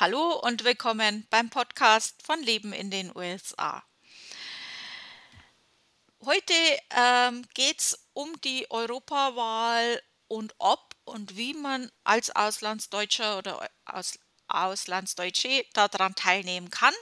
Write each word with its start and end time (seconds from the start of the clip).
Hallo 0.00 0.32
und 0.32 0.64
willkommen 0.64 1.26
beim 1.28 1.50
Podcast 1.50 2.22
von 2.22 2.42
Leben 2.42 2.72
in 2.72 2.90
den 2.90 3.14
USA. 3.14 3.82
Heute 6.24 6.54
ähm, 6.96 7.46
geht 7.52 7.80
es 7.80 8.08
um 8.14 8.40
die 8.40 8.66
Europawahl 8.70 10.00
und 10.26 10.54
ob 10.56 10.96
und 11.04 11.36
wie 11.36 11.52
man 11.52 11.92
als 12.02 12.34
Auslandsdeutscher 12.34 13.36
oder 13.36 13.68
Aus 13.84 14.18
Auslandsdeutsche 14.48 15.66
daran 15.74 16.14
teilnehmen 16.14 16.70
kann. 16.70 16.94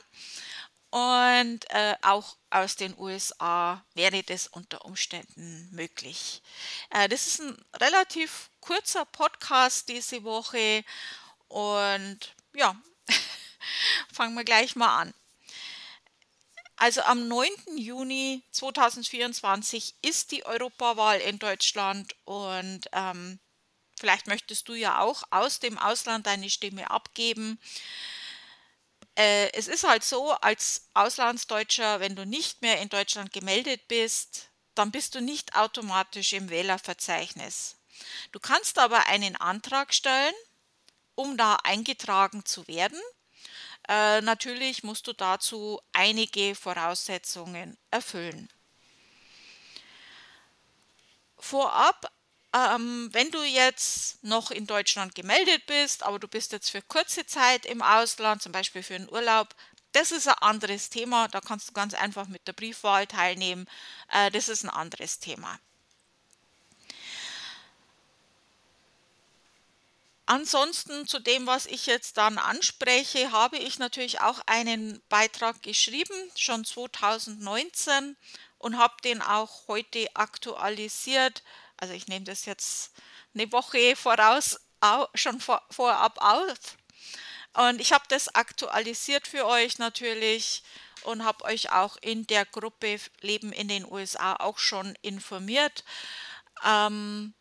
Und 0.90 1.70
äh, 1.70 1.94
auch 2.02 2.36
aus 2.50 2.74
den 2.74 2.98
USA 2.98 3.84
wäre 3.94 4.24
das 4.24 4.48
unter 4.48 4.84
Umständen 4.84 5.68
möglich. 5.70 6.42
Äh, 6.90 7.08
das 7.08 7.28
ist 7.28 7.42
ein 7.42 7.56
relativ 7.74 8.50
kurzer 8.58 9.04
Podcast 9.04 9.88
diese 9.88 10.24
Woche 10.24 10.84
und 11.46 12.34
ja, 12.54 12.76
fangen 14.12 14.34
wir 14.34 14.44
gleich 14.44 14.76
mal 14.76 14.96
an. 14.96 15.14
Also 16.76 17.02
am 17.02 17.26
9. 17.26 17.50
Juni 17.76 18.44
2024 18.52 19.96
ist 20.02 20.30
die 20.30 20.46
Europawahl 20.46 21.18
in 21.18 21.40
Deutschland 21.40 22.14
und 22.24 22.82
ähm, 22.92 23.40
vielleicht 23.98 24.28
möchtest 24.28 24.68
du 24.68 24.74
ja 24.74 25.00
auch 25.00 25.24
aus 25.30 25.58
dem 25.58 25.76
Ausland 25.76 26.26
deine 26.26 26.48
Stimme 26.48 26.88
abgeben. 26.88 27.58
Äh, 29.16 29.50
es 29.54 29.66
ist 29.66 29.82
halt 29.82 30.04
so, 30.04 30.30
als 30.30 30.88
Auslandsdeutscher, 30.94 31.98
wenn 31.98 32.14
du 32.14 32.24
nicht 32.24 32.62
mehr 32.62 32.80
in 32.80 32.88
Deutschland 32.88 33.32
gemeldet 33.32 33.88
bist, 33.88 34.50
dann 34.76 34.92
bist 34.92 35.16
du 35.16 35.20
nicht 35.20 35.56
automatisch 35.56 36.32
im 36.32 36.48
Wählerverzeichnis. 36.48 37.74
Du 38.30 38.38
kannst 38.38 38.78
aber 38.78 39.06
einen 39.06 39.34
Antrag 39.34 39.92
stellen, 39.92 40.34
um 41.18 41.36
da 41.36 41.56
eingetragen 41.64 42.44
zu 42.44 42.68
werden. 42.68 43.00
Äh, 43.88 44.20
natürlich 44.20 44.84
musst 44.84 45.08
du 45.08 45.12
dazu 45.12 45.80
einige 45.92 46.54
Voraussetzungen 46.54 47.76
erfüllen. 47.90 48.48
Vorab, 51.36 52.12
ähm, 52.54 53.08
wenn 53.12 53.32
du 53.32 53.42
jetzt 53.42 54.22
noch 54.22 54.52
in 54.52 54.68
Deutschland 54.68 55.16
gemeldet 55.16 55.66
bist, 55.66 56.04
aber 56.04 56.20
du 56.20 56.28
bist 56.28 56.52
jetzt 56.52 56.70
für 56.70 56.82
kurze 56.82 57.26
Zeit 57.26 57.66
im 57.66 57.82
Ausland, 57.82 58.40
zum 58.40 58.52
Beispiel 58.52 58.84
für 58.84 58.94
einen 58.94 59.10
Urlaub, 59.10 59.56
das 59.92 60.12
ist 60.12 60.28
ein 60.28 60.34
anderes 60.34 60.88
Thema. 60.88 61.26
Da 61.26 61.40
kannst 61.40 61.70
du 61.70 61.72
ganz 61.72 61.94
einfach 61.94 62.28
mit 62.28 62.46
der 62.46 62.52
Briefwahl 62.52 63.08
teilnehmen. 63.08 63.66
Äh, 64.12 64.30
das 64.30 64.48
ist 64.48 64.62
ein 64.62 64.70
anderes 64.70 65.18
Thema. 65.18 65.58
Ansonsten 70.30 71.06
zu 71.06 71.20
dem, 71.20 71.46
was 71.46 71.64
ich 71.64 71.86
jetzt 71.86 72.18
dann 72.18 72.36
anspreche, 72.36 73.32
habe 73.32 73.56
ich 73.56 73.78
natürlich 73.78 74.20
auch 74.20 74.40
einen 74.44 75.00
Beitrag 75.08 75.62
geschrieben, 75.62 76.12
schon 76.36 76.66
2019 76.66 78.14
und 78.58 78.76
habe 78.76 78.94
den 79.02 79.22
auch 79.22 79.68
heute 79.68 80.06
aktualisiert. 80.12 81.42
Also 81.78 81.94
ich 81.94 82.08
nehme 82.08 82.26
das 82.26 82.44
jetzt 82.44 82.92
eine 83.32 83.50
Woche 83.52 83.96
voraus 83.96 84.60
schon 85.14 85.40
vor, 85.40 85.62
vorab 85.70 86.18
auf. 86.20 86.76
Und 87.54 87.80
ich 87.80 87.94
habe 87.94 88.04
das 88.08 88.28
aktualisiert 88.34 89.26
für 89.26 89.46
euch 89.46 89.78
natürlich 89.78 90.62
und 91.04 91.24
habe 91.24 91.42
euch 91.46 91.72
auch 91.72 91.96
in 92.02 92.26
der 92.26 92.44
Gruppe 92.44 93.00
Leben 93.22 93.50
in 93.50 93.68
den 93.68 93.90
USA 93.90 94.36
auch 94.36 94.58
schon 94.58 94.94
informiert. 95.00 95.84
Ähm, 96.66 97.32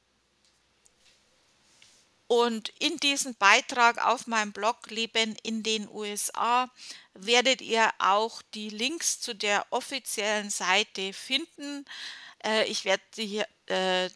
und 2.27 2.69
in 2.79 2.97
diesem 2.97 3.35
Beitrag 3.35 4.05
auf 4.05 4.27
meinem 4.27 4.51
Blog 4.51 4.89
Leben 4.89 5.35
in 5.43 5.63
den 5.63 5.87
USA 5.89 6.69
werdet 7.13 7.61
ihr 7.61 7.89
auch 7.99 8.41
die 8.53 8.69
Links 8.69 9.19
zu 9.21 9.33
der 9.33 9.65
offiziellen 9.69 10.49
Seite 10.49 11.13
finden. 11.13 11.85
Äh, 12.43 12.65
ich 12.65 12.85
werde 12.85 13.03
die, 13.15 13.43
äh, 13.67 14.09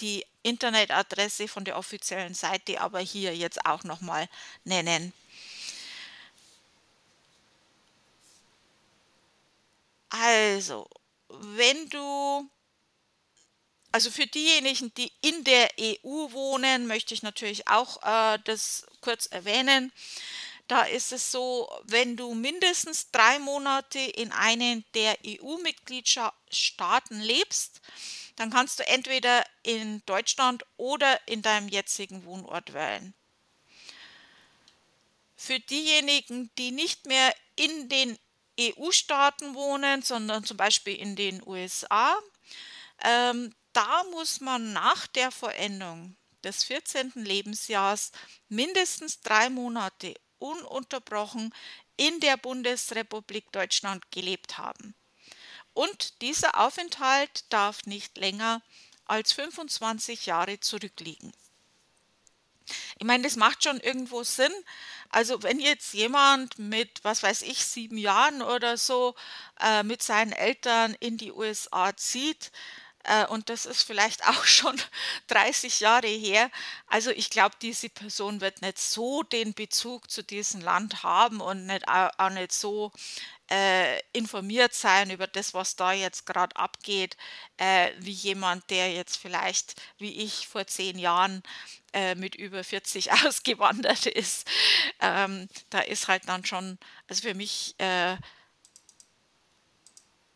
die 0.00 0.24
Internetadresse 0.42 1.48
von 1.48 1.64
der 1.64 1.76
offiziellen 1.76 2.34
Seite 2.34 2.80
aber 2.80 3.00
hier 3.00 3.36
jetzt 3.36 3.66
auch 3.66 3.84
nochmal 3.84 4.28
nennen. 4.64 5.12
Also, 10.10 10.88
wenn 11.28 11.88
du 11.88 12.48
also 13.92 14.10
für 14.10 14.26
diejenigen, 14.26 14.92
die 14.94 15.12
in 15.20 15.44
der 15.44 15.70
EU 15.78 16.32
wohnen, 16.32 16.86
möchte 16.86 17.12
ich 17.14 17.22
natürlich 17.22 17.68
auch 17.68 18.02
äh, 18.02 18.38
das 18.44 18.86
kurz 19.02 19.26
erwähnen. 19.26 19.92
Da 20.66 20.82
ist 20.84 21.12
es 21.12 21.30
so, 21.30 21.70
wenn 21.84 22.16
du 22.16 22.32
mindestens 22.34 23.10
drei 23.10 23.38
Monate 23.38 23.98
in 23.98 24.32
einem 24.32 24.84
der 24.94 25.18
EU-Mitgliedstaaten 25.26 27.20
lebst, 27.20 27.82
dann 28.36 28.48
kannst 28.50 28.78
du 28.78 28.86
entweder 28.86 29.44
in 29.62 30.02
Deutschland 30.06 30.64
oder 30.78 31.20
in 31.28 31.42
deinem 31.42 31.68
jetzigen 31.68 32.24
Wohnort 32.24 32.72
wählen. 32.72 33.12
Für 35.36 35.60
diejenigen, 35.60 36.50
die 36.56 36.70
nicht 36.70 37.04
mehr 37.06 37.34
in 37.56 37.90
den 37.90 38.18
EU-Staaten 38.58 39.54
wohnen, 39.54 40.00
sondern 40.02 40.44
zum 40.44 40.56
Beispiel 40.56 40.96
in 40.96 41.16
den 41.16 41.46
USA, 41.46 42.16
ähm, 43.04 43.54
da 43.72 44.04
muss 44.10 44.40
man 44.40 44.72
nach 44.72 45.06
der 45.06 45.30
Vollendung 45.30 46.16
des 46.44 46.64
14. 46.64 47.12
Lebensjahres 47.14 48.12
mindestens 48.48 49.20
drei 49.20 49.48
Monate 49.50 50.14
ununterbrochen 50.38 51.54
in 51.96 52.20
der 52.20 52.36
Bundesrepublik 52.36 53.52
Deutschland 53.52 54.10
gelebt 54.10 54.58
haben. 54.58 54.94
Und 55.74 56.20
dieser 56.20 56.58
Aufenthalt 56.58 57.44
darf 57.48 57.86
nicht 57.86 58.18
länger 58.18 58.60
als 59.06 59.32
25 59.32 60.26
Jahre 60.26 60.60
zurückliegen. 60.60 61.32
Ich 62.98 63.06
meine, 63.06 63.24
das 63.24 63.36
macht 63.36 63.64
schon 63.64 63.80
irgendwo 63.80 64.22
Sinn. 64.22 64.52
Also 65.08 65.42
wenn 65.42 65.58
jetzt 65.58 65.92
jemand 65.94 66.58
mit, 66.58 67.02
was 67.02 67.22
weiß 67.22 67.42
ich, 67.42 67.64
sieben 67.64 67.98
Jahren 67.98 68.42
oder 68.42 68.76
so 68.76 69.14
äh, 69.60 69.82
mit 69.82 70.02
seinen 70.02 70.32
Eltern 70.32 70.96
in 71.00 71.16
die 71.16 71.32
USA 71.32 71.96
zieht, 71.96 72.52
und 73.28 73.48
das 73.48 73.66
ist 73.66 73.82
vielleicht 73.82 74.24
auch 74.28 74.44
schon 74.44 74.80
30 75.28 75.80
Jahre 75.80 76.06
her. 76.06 76.50
Also 76.86 77.10
ich 77.10 77.30
glaube, 77.30 77.56
diese 77.60 77.88
Person 77.88 78.40
wird 78.40 78.62
nicht 78.62 78.78
so 78.78 79.22
den 79.22 79.54
Bezug 79.54 80.10
zu 80.10 80.22
diesem 80.22 80.60
Land 80.60 81.02
haben 81.02 81.40
und 81.40 81.66
nicht, 81.66 81.88
auch 81.88 82.30
nicht 82.30 82.52
so 82.52 82.92
äh, 83.50 84.00
informiert 84.12 84.74
sein 84.74 85.10
über 85.10 85.26
das, 85.26 85.52
was 85.52 85.76
da 85.76 85.92
jetzt 85.92 86.26
gerade 86.26 86.56
abgeht, 86.56 87.16
äh, 87.58 87.90
wie 87.98 88.12
jemand, 88.12 88.70
der 88.70 88.92
jetzt 88.92 89.16
vielleicht, 89.16 89.74
wie 89.98 90.22
ich 90.22 90.48
vor 90.48 90.66
zehn 90.66 90.98
Jahren 90.98 91.42
äh, 91.92 92.14
mit 92.14 92.34
über 92.34 92.64
40 92.64 93.12
ausgewandert 93.26 94.06
ist. 94.06 94.46
Ähm, 95.00 95.48
da 95.70 95.80
ist 95.80 96.08
halt 96.08 96.28
dann 96.28 96.44
schon, 96.44 96.78
also 97.08 97.22
für 97.22 97.34
mich 97.34 97.74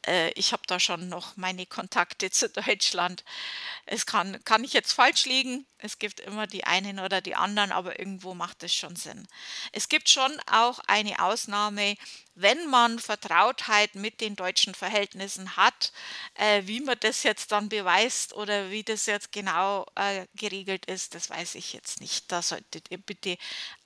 äh, 0.07 0.31
ich 0.31 0.53
habe 0.53 0.63
da 0.67 0.81
schon 0.81 1.09
noch 1.09 1.37
meine 1.37 1.67
Kontakte 1.67 2.31
zu 2.31 2.49
Deutschland. 2.49 3.25
Es 3.87 4.07
kann, 4.07 4.43
kann 4.45 4.65
ich 4.65 4.73
jetzt 4.73 4.93
falsch 4.93 5.27
liegen. 5.27 5.67
Es 5.79 5.99
gibt 5.99 6.21
immer 6.21 6.47
die 6.47 6.65
einen 6.65 6.99
oder 6.99 7.21
die 7.21 7.35
anderen, 7.35 7.71
aber 7.71 7.99
irgendwo 7.99 8.35
macht 8.35 8.63
es 8.63 8.75
schon 8.75 8.97
Sinn. 8.97 9.29
Es 9.73 9.89
gibt 9.89 10.09
schon 10.09 10.41
auch 10.51 10.79
eine 10.87 11.23
Ausnahme, 11.23 11.97
wenn 12.35 12.67
man 12.69 12.99
Vertrautheit 12.99 13.95
mit 13.95 14.21
den 14.21 14.37
deutschen 14.37 14.75
Verhältnissen 14.75 15.57
hat, 15.57 15.93
äh, 16.35 16.63
wie 16.67 16.81
man 16.81 16.97
das 17.01 17.23
jetzt 17.23 17.53
dann 17.53 17.69
beweist 17.69 18.35
oder 18.35 18.71
wie 18.71 18.83
das 18.83 19.07
jetzt 19.07 19.33
genau 19.33 19.87
äh, 19.95 20.27
geregelt 20.35 20.87
ist, 20.87 21.15
das 21.15 21.31
weiß 21.31 21.55
ich 21.57 21.73
jetzt 21.73 22.01
nicht. 22.01 22.31
Da 22.31 22.43
solltet 22.43 22.91
ihr 22.91 22.99
bitte 22.99 23.39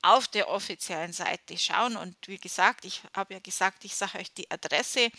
auf 0.02 0.28
der 0.28 0.48
offiziellen 0.48 1.12
Seite 1.12 1.58
schauen. 1.58 1.96
Und 1.96 2.16
wie 2.26 2.38
gesagt, 2.38 2.84
ich 2.84 3.02
habe 3.14 3.34
ja 3.34 3.40
gesagt, 3.40 3.84
ich 3.84 3.94
sage 3.94 4.18
euch 4.18 4.32
die 4.32 4.50
Adresse. 4.50 5.10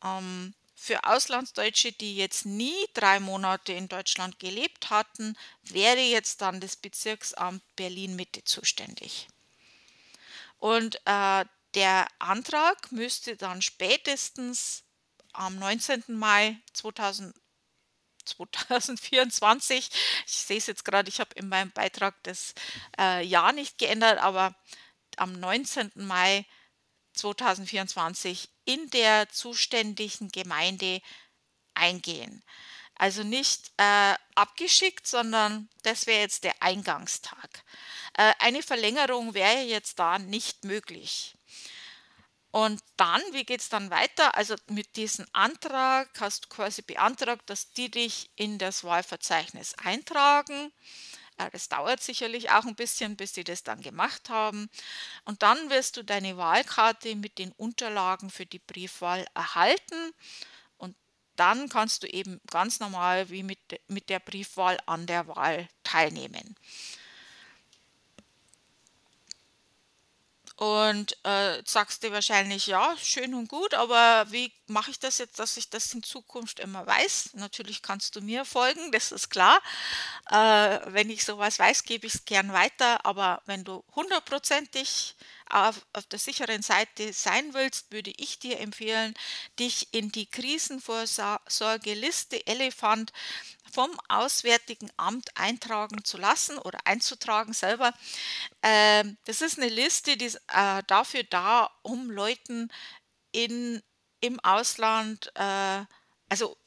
Ähm, 0.03 0.53
für 0.79 1.03
Auslandsdeutsche, 1.03 1.91
die 1.91 2.15
jetzt 2.15 2.45
nie 2.45 2.87
drei 2.93 3.19
Monate 3.19 3.73
in 3.73 3.89
Deutschland 3.89 4.39
gelebt 4.39 4.89
hatten, 4.89 5.35
wäre 5.63 5.99
jetzt 5.99 6.41
dann 6.41 6.61
das 6.61 6.77
Bezirksamt 6.77 7.61
Berlin 7.75 8.15
Mitte 8.15 8.43
zuständig. 8.45 9.27
Und 10.57 10.95
äh, 11.05 11.45
der 11.75 12.07
Antrag 12.19 12.91
müsste 12.91 13.35
dann 13.35 13.61
spätestens 13.61 14.83
am 15.33 15.57
19. 15.59 16.05
Mai 16.07 16.57
2000, 16.73 17.35
2024, 18.25 19.89
ich 20.25 20.33
sehe 20.33 20.57
es 20.57 20.67
jetzt 20.67 20.85
gerade, 20.85 21.09
ich 21.09 21.19
habe 21.19 21.35
in 21.35 21.49
meinem 21.49 21.71
Beitrag 21.71 22.15
das 22.23 22.53
äh, 22.97 23.23
Jahr 23.25 23.51
nicht 23.51 23.77
geändert, 23.77 24.19
aber 24.19 24.55
am 25.17 25.33
19. 25.33 25.91
Mai 25.95 26.45
2024 27.19 28.49
in 28.65 28.89
der 28.89 29.29
zuständigen 29.29 30.29
Gemeinde 30.29 31.01
eingehen. 31.73 32.43
Also 32.95 33.23
nicht 33.23 33.71
äh, 33.77 34.15
abgeschickt, 34.35 35.07
sondern 35.07 35.69
das 35.83 36.05
wäre 36.05 36.19
jetzt 36.19 36.43
der 36.43 36.61
Eingangstag. 36.61 37.63
Äh, 38.17 38.33
eine 38.39 38.61
Verlängerung 38.61 39.33
wäre 39.33 39.61
jetzt 39.61 39.99
da 39.99 40.19
nicht 40.19 40.65
möglich. 40.65 41.33
Und 42.51 42.81
dann, 42.97 43.21
wie 43.31 43.45
geht 43.45 43.61
es 43.61 43.69
dann 43.69 43.91
weiter? 43.91 44.35
Also 44.35 44.55
mit 44.67 44.95
diesem 44.95 45.25
Antrag 45.33 46.09
hast 46.19 46.45
du 46.45 46.49
quasi 46.49 46.81
beantragt, 46.81 47.49
dass 47.49 47.71
die 47.71 47.91
dich 47.91 48.31
in 48.35 48.57
das 48.57 48.83
Wahlverzeichnis 48.83 49.75
eintragen. 49.75 50.73
Äh, 51.39 51.49
das 51.51 51.69
dauert 51.69 52.01
sicherlich 52.01 52.51
auch 52.51 52.65
ein 52.65 52.75
bisschen, 52.75 53.15
bis 53.15 53.33
sie 53.33 53.43
das 53.43 53.63
dann 53.63 53.81
gemacht 53.81 54.29
haben. 54.29 54.69
Und 55.25 55.41
dann 55.41 55.69
wirst 55.69 55.97
du 55.97 56.03
deine 56.03 56.37
Wahlkarte 56.37 57.15
mit 57.15 57.39
den 57.39 57.51
Unterlagen 57.53 58.29
für 58.29 58.45
die 58.45 58.59
Briefwahl 58.59 59.25
erhalten. 59.33 60.11
Und 60.77 60.95
dann 61.35 61.69
kannst 61.69 62.03
du 62.03 62.07
eben 62.07 62.39
ganz 62.51 62.79
normal 62.79 63.29
wie 63.29 63.43
mit, 63.43 63.59
mit 63.87 64.09
der 64.09 64.19
Briefwahl 64.19 64.77
an 64.85 65.07
der 65.07 65.27
Wahl 65.27 65.67
teilnehmen. 65.83 66.55
Und 70.59 71.15
äh, 71.23 71.63
sagst 71.65 72.03
du 72.03 72.11
wahrscheinlich, 72.11 72.67
ja, 72.67 72.93
schön 73.01 73.33
und 73.33 73.47
gut, 73.47 73.73
aber 73.75 74.25
wie 74.29 74.51
mache 74.67 74.91
ich 74.91 74.99
das 74.99 75.17
jetzt, 75.17 75.39
dass 75.39 75.55
ich 75.55 75.69
das 75.69 75.93
in 75.93 76.03
Zukunft 76.03 76.59
immer 76.59 76.85
weiß? 76.85 77.29
Natürlich 77.35 77.81
kannst 77.81 78.17
du 78.17 78.21
mir 78.21 78.43
folgen, 78.43 78.91
das 78.91 79.13
ist 79.13 79.29
klar. 79.29 79.61
Äh, 80.29 80.79
wenn 80.87 81.09
ich 81.09 81.23
sowas 81.23 81.59
weiß, 81.59 81.83
gebe 81.83 82.07
ich 82.07 82.15
es 82.15 82.25
gern 82.25 82.51
weiter, 82.51 83.05
aber 83.05 83.41
wenn 83.45 83.63
du 83.63 83.85
hundertprozentig 83.95 85.15
auf, 85.49 85.85
auf 85.93 86.07
der 86.07 86.19
sicheren 86.19 86.61
Seite 86.61 87.13
sein 87.13 87.53
willst, 87.53 87.93
würde 87.93 88.11
ich 88.17 88.39
dir 88.39 88.59
empfehlen, 88.59 89.13
dich 89.59 89.87
in 89.93 90.11
die 90.11 90.25
Krisenvorsorgeliste 90.25 92.45
Elefant 92.47 93.13
vom 93.73 93.91
Auswärtigen 94.09 94.89
Amt 94.97 95.29
eintragen 95.35 96.03
zu 96.03 96.17
lassen 96.17 96.57
oder 96.59 96.79
einzutragen 96.85 97.53
selber. 97.53 97.93
Ähm, 98.63 99.17
das 99.25 99.41
ist 99.41 99.57
eine 99.59 99.69
Liste, 99.69 100.17
die 100.17 100.25
ist 100.25 100.41
äh, 100.53 100.83
dafür 100.87 101.23
da, 101.23 101.69
um 101.83 102.11
Leuten 102.11 102.71
in, 103.31 103.81
im 104.21 104.39
Ausland, 104.41 105.31
äh, 105.35 105.85
also 106.29 106.57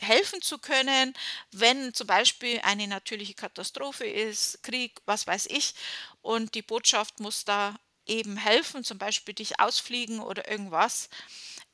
helfen 0.00 0.42
zu 0.42 0.58
können, 0.58 1.14
wenn 1.52 1.94
zum 1.94 2.06
Beispiel 2.06 2.60
eine 2.62 2.86
natürliche 2.88 3.34
Katastrophe 3.34 4.06
ist, 4.06 4.62
Krieg, 4.62 5.00
was 5.06 5.26
weiß 5.26 5.46
ich, 5.46 5.74
und 6.22 6.54
die 6.54 6.62
Botschaft 6.62 7.20
muss 7.20 7.44
da 7.44 7.76
eben 8.06 8.36
helfen, 8.36 8.84
zum 8.84 8.98
Beispiel 8.98 9.34
dich 9.34 9.60
ausfliegen 9.60 10.20
oder 10.20 10.48
irgendwas. 10.50 11.08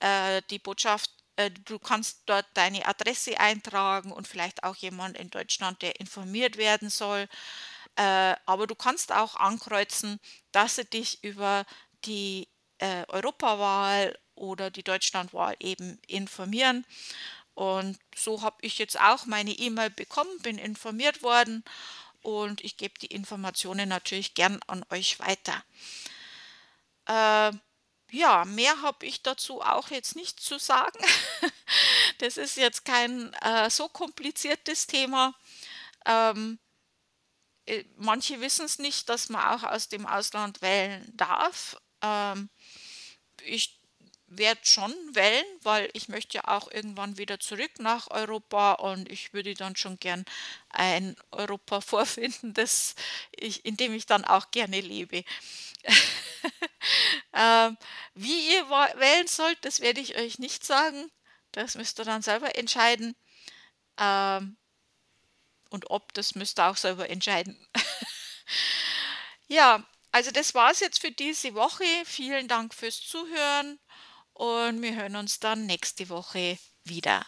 Äh, 0.01 0.43
die 0.51 0.59
Botschaft, 0.59 1.11
du 1.49 1.79
kannst 1.79 2.23
dort 2.27 2.47
deine 2.55 2.87
Adresse 2.87 3.41
eintragen 3.41 4.13
und 4.13 4.29
vielleicht 4.29 4.63
auch 4.65 4.77
jemand 4.77 5.17
in 5.17 5.31
Deutschland, 5.31 5.81
der 5.81 5.99
informiert 5.99 6.59
werden 6.59 6.91
soll. 6.91 7.29
Äh, 7.97 8.35
aber 8.45 8.67
du 8.67 8.75
kannst 8.75 9.13
auch 9.13 9.37
ankreuzen, 9.37 10.21
dass 10.53 10.77
sie 10.77 10.85
dich 10.85 11.25
über 11.25 11.65
die 12.05 12.49
äh, 12.79 13.05
Europawahl 13.09 14.19
oder 14.35 14.71
die 14.71 14.83
Deutschlandwahl 14.83 15.57
eben 15.61 15.99
informieren. 16.07 16.85
Und 17.55 17.99
so 18.15 18.43
habe 18.43 18.57
ich 18.63 18.79
jetzt 18.79 18.99
auch 19.01 19.27
meine 19.27 19.53
E-Mail 19.53 19.91
bekommen, 19.91 20.31
bin 20.43 20.59
informiert 20.59 21.23
worden 21.23 21.65
und 22.23 22.63
ich 22.63 22.77
gebe 22.77 22.99
die 22.99 23.07
Informationen 23.07 23.89
natürlich 23.89 24.35
gern 24.35 24.61
an 24.67 24.85
euch 24.91 25.19
weiter. 25.21 25.63
Äh, 27.07 27.53
ja, 28.11 28.45
mehr 28.45 28.83
habe 28.83 29.07
ich 29.07 29.23
dazu 29.23 29.61
auch 29.61 29.91
jetzt 29.91 30.17
nicht 30.17 30.41
zu 30.41 30.59
sagen. 30.59 30.99
das 32.19 32.37
ist 32.37 32.57
jetzt 32.57 32.85
kein 32.85 33.33
äh, 33.35 33.71
so 33.71 33.89
kompliziertes 33.89 34.87
Thema. 34.87 35.35
Ähm, 36.07 36.59
äh, 37.67 37.85
manche 37.97 38.41
wissen 38.41 38.67
es 38.67 38.79
nicht, 38.79 39.09
dass 39.09 39.29
man 39.29 39.43
auch 39.45 39.65
aus 39.65 39.89
dem 39.89 40.07
Ausland 40.07 40.63
wählen 40.63 41.11
darf. 41.15 41.77
Ähm, 42.03 42.51
ich 43.45 43.81
werde 44.31 44.61
schon 44.63 44.93
wählen, 45.13 45.45
weil 45.63 45.91
ich 45.93 46.09
möchte 46.09 46.39
ja 46.39 46.45
auch 46.47 46.71
irgendwann 46.71 47.19
wieder 47.19 47.41
zurück 47.41 47.73
nach 47.79 48.11
Europa 48.11 48.75
und 48.75 49.11
ich 49.11 49.33
würde 49.33 49.55
dann 49.55 49.75
schon 49.77 49.99
gern 49.99 50.25
ein 50.71 51.17
Europa 51.33 51.81
vorfinden, 51.81 52.55
das 52.55 52.95
ich, 53.33 53.65
in 53.65 53.77
dem 53.77 53.93
ich 53.95 54.07
dann 54.07 54.25
auch 54.25 54.51
gerne 54.53 54.81
lebe. 54.81 55.25
ähm, 57.33 57.77
wie 58.15 58.55
ihr 58.55 58.69
wählen 58.69 59.27
sollt, 59.27 59.65
das 59.65 59.81
werde 59.81 60.01
ich 60.01 60.17
euch 60.17 60.39
nicht 60.39 60.65
sagen. 60.65 61.11
Das 61.53 61.75
müsst 61.75 61.99
ihr 61.99 62.05
dann 62.05 62.23
selber 62.23 62.57
entscheiden. 62.57 63.17
Ähm, 63.99 64.57
und 65.71 65.91
ob, 65.91 66.13
das 66.15 66.35
müsst 66.35 66.59
ihr 66.59 66.67
auch 66.67 66.77
selber 66.77 67.09
entscheiden. 67.09 67.57
ja, 69.47 69.85
also 70.13 70.31
das 70.31 70.55
war 70.55 70.71
es 70.73 70.81
jetzt 70.81 71.01
für 71.01 71.13
diese 71.13 71.55
Woche. 71.55 71.85
Vielen 72.05 72.49
Dank 72.49 72.75
fürs 72.75 73.01
Zuhören 73.01 73.79
und 74.33 74.83
wir 74.83 74.95
hören 74.95 75.17
uns 75.17 75.39
dann 75.39 75.67
nächste 75.67 76.09
Woche 76.09 76.59
wieder. 76.85 77.25